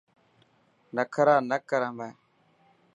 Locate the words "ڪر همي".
1.69-2.09